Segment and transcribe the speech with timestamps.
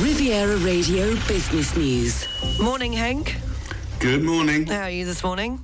[0.00, 2.26] Riviera Radio Business News.
[2.60, 3.34] Morning, Henk.
[3.98, 4.66] Good morning.
[4.66, 5.58] How are you this morning?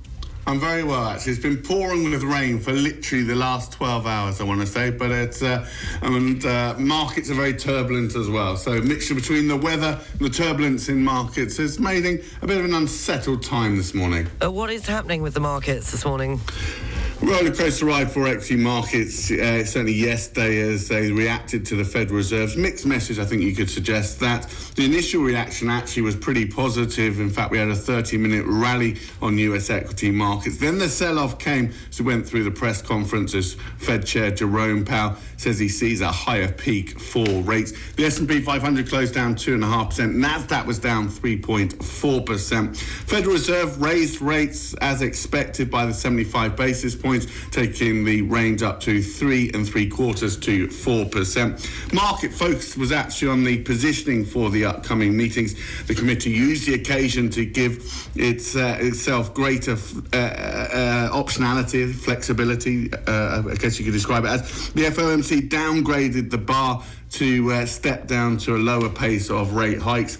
[0.47, 1.33] I'm very well, actually.
[1.33, 4.89] It's been pouring with rain for literally the last 12 hours, I want to say,
[4.89, 5.69] but it's uh,
[6.01, 8.57] and uh, markets are very turbulent as well.
[8.57, 12.65] So, mixture between the weather and the turbulence in markets is making a bit of
[12.65, 14.27] an unsettled time this morning.
[14.43, 16.41] Uh, what is happening with the markets this morning?
[17.21, 22.17] Roller coaster ride for equity markets, uh, certainly yesterday as they reacted to the Federal
[22.17, 23.17] Reserve's mixed message.
[23.17, 27.21] I think you could suggest that the initial reaction actually was pretty positive.
[27.21, 30.57] In fact, we had a 30 minute rally on US equity markets.
[30.57, 34.83] Then the sell off came we went through the press conference as Fed Chair Jerome
[34.83, 37.71] Powell says he sees a higher peak for rates.
[37.93, 40.15] The S&P 500 closed down 2.5%.
[40.15, 42.75] NASDAQ was down 3.4%.
[42.77, 48.63] Federal Reserve raised rates as expected by the 75 basis points points, taking the range
[48.63, 51.69] up to three and three quarters to four percent.
[51.93, 55.55] Market focus was actually on the positioning for the upcoming meetings.
[55.85, 59.73] The committee used the occasion to give its, uh, itself greater
[60.13, 62.91] uh, uh, optionality, flexibility.
[62.93, 67.65] Uh, I guess you could describe it as the FOMC downgraded the bar to uh,
[67.65, 70.17] step down to a lower pace of rate hikes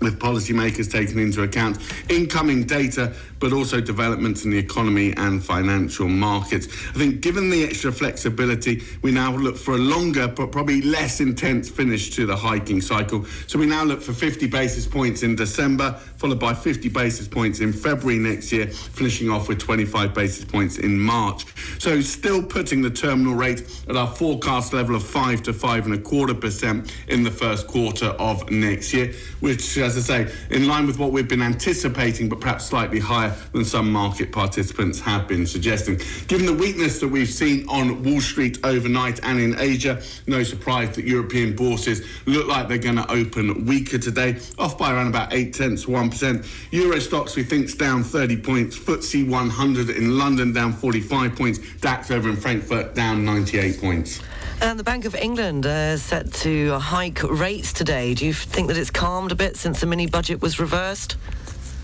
[0.00, 6.08] with policymakers taking into account incoming data but also developments in the economy and financial
[6.08, 6.66] markets.
[6.90, 11.20] I think given the extra flexibility, we now look for a longer but probably less
[11.20, 13.24] intense finish to the hiking cycle.
[13.46, 17.60] So we now look for 50 basis points in December, followed by 50 basis points
[17.60, 21.44] in February next year, finishing off with 25 basis points in March.
[21.78, 25.94] So still putting the terminal rate at our forecast level of 5 to 5 and
[25.94, 30.34] a quarter percent in the first quarter of next year, which, uh, as I say,
[30.50, 34.98] in line with what we've been anticipating, but perhaps slightly higher than some market participants
[35.00, 36.00] have been suggesting.
[36.26, 40.96] Given the weakness that we've seen on Wall Street overnight and in Asia, no surprise
[40.96, 45.32] that European bourses look like they're going to open weaker today, off by around about
[45.32, 46.72] 8 tenths, 1%.
[46.72, 48.76] Euro Stoxx, we think, down 30 points.
[48.76, 51.60] FTSE 100 in London down 45 points.
[51.80, 54.20] DAX over in Frankfurt down 98 points.
[54.60, 58.14] And the Bank of England uh, set to hike rates today.
[58.14, 61.16] Do you think that it's calmed a bit since the mini budget was reversed?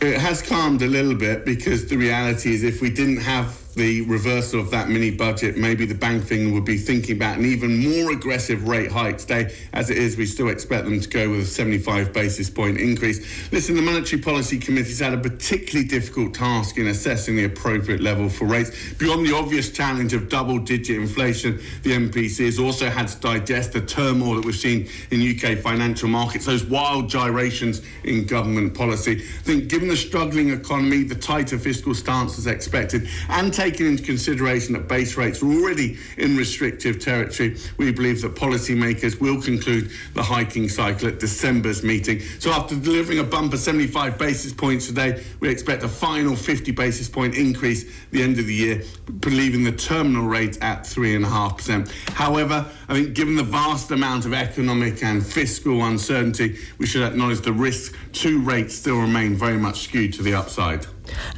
[0.00, 4.02] It has calmed a little bit because the reality is if we didn't have the
[4.02, 7.78] reversal of that mini budget, maybe the bank thing would be thinking about an even
[7.78, 9.54] more aggressive rate hike today.
[9.72, 13.50] As it is, we still expect them to go with a 75 basis point increase.
[13.50, 18.28] Listen, the Monetary Policy Committee's had a particularly difficult task in assessing the appropriate level
[18.28, 18.92] for rates.
[18.94, 23.72] Beyond the obvious challenge of double digit inflation, the MPC has also had to digest
[23.72, 29.12] the turmoil that we've seen in UK financial markets, those wild gyrations in government policy.
[29.12, 34.02] I think, given the struggling economy, the tighter fiscal stance as expected, and taking into
[34.02, 39.88] consideration that base rates are already in restrictive territory, we believe that policymakers will conclude
[40.14, 42.18] the hiking cycle at December's meeting.
[42.40, 47.08] So after delivering a bumper 75 basis points today, we expect a final 50 basis
[47.08, 48.82] point increase at the end of the year,
[49.26, 51.88] leaving the terminal rate at 3.5%.
[52.14, 57.42] However, I think given the vast amount of economic and fiscal uncertainty, we should acknowledge
[57.42, 60.84] the risk to rates still remain very much skewed to the upside.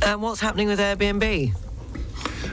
[0.00, 1.63] And what's happening with Airbnb?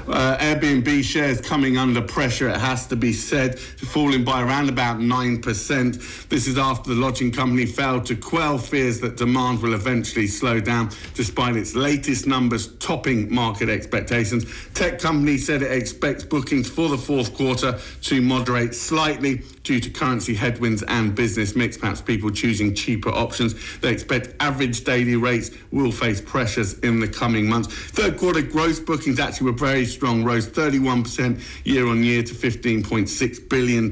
[0.08, 4.98] Uh, Airbnb shares coming under pressure, it has to be said, falling by around about
[4.98, 6.28] 9%.
[6.30, 10.60] This is after the lodging company failed to quell fears that demand will eventually slow
[10.60, 14.46] down, despite its latest numbers topping market expectations.
[14.74, 19.90] Tech company said it expects bookings for the fourth quarter to moderate slightly due to
[19.90, 23.54] currency headwinds and business mix, perhaps people choosing cheaper options.
[23.80, 27.68] They expect average daily rates will face pressures in the coming months.
[27.74, 33.50] Third quarter gross bookings actually were very strong, rose 31% year on year to $15.6
[33.50, 33.90] billion,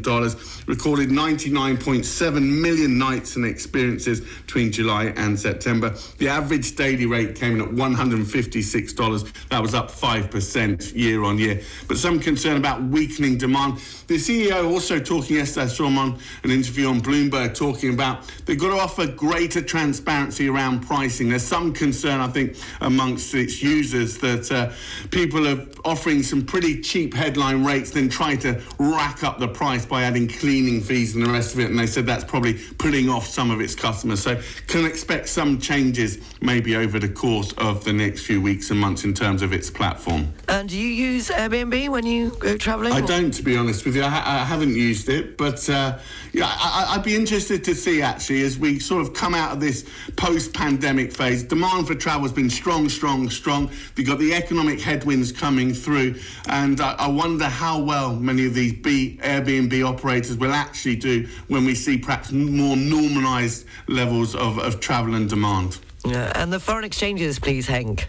[0.67, 5.95] recorded 99.7 million nights and experiences between July and September.
[6.17, 9.49] The average daily rate came in at $156.
[9.49, 11.61] That was up 5% year on year.
[11.87, 13.77] But some concern about weakening demand.
[14.07, 18.31] The CEO also talking yesterday, I saw him on an interview on Bloomberg talking about
[18.45, 21.29] they've got to offer greater transparency around pricing.
[21.29, 24.71] There's some concern, I think, amongst its users that uh,
[25.09, 29.85] people are offering some pretty cheap headline rates, then try to rack up the price
[29.85, 31.69] by adding cleaning fees and the rest of it.
[31.69, 34.21] And they said that's probably putting off some of its customers.
[34.21, 38.79] So can expect some changes maybe over the course of the next few weeks and
[38.79, 40.31] months in terms of its platform.
[40.47, 42.93] And do you use Airbnb when you go travelling?
[42.93, 44.03] I don't, to be honest with you.
[44.03, 45.97] I, ha- I haven't used it, but uh,
[46.33, 49.59] yeah, I, would be interested to see actually as we sort of come out of
[49.59, 51.43] this post-pandemic phase.
[51.43, 53.71] Demand for travel has been strong, strong, strong.
[53.97, 56.15] We've got the economic headwinds coming through.
[56.47, 61.27] And I, I wonder how well many of these B, Airbnb operators will actually do
[61.47, 65.79] when we see perhaps more normalised levels of, of travel and demand.
[66.05, 68.05] Yeah, and the foreign exchanges, please, Henk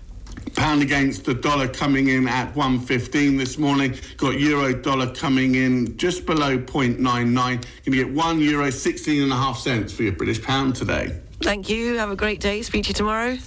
[0.55, 3.94] Pound against the dollar coming in at 115 this morning.
[4.16, 7.32] Got euro dollar coming in just below 0.99.
[7.34, 11.20] Going to get one euro 16 and a half cents for your British pound today.
[11.40, 11.96] Thank you.
[11.99, 12.62] Have a great day.
[12.62, 13.38] Speak to you tomorrow.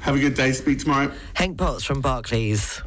[0.00, 0.52] Have a good day.
[0.52, 1.12] Speak tomorrow.
[1.34, 2.82] Henk Potts from Barclays.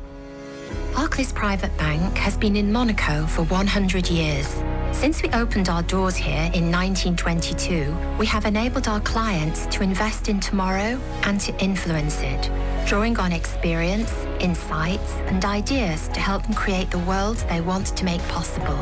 [0.99, 4.61] Barclays Private Bank has been in Monaco for 100 years.
[4.91, 10.27] Since we opened our doors here in 1922, we have enabled our clients to invest
[10.27, 12.51] in tomorrow and to influence it,
[12.85, 18.03] drawing on experience, insights, and ideas to help them create the world they want to
[18.03, 18.79] make possible.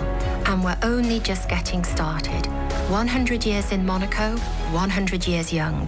[0.47, 2.47] And we're only just getting started.
[2.89, 5.87] 100 years in Monaco, 100 years young.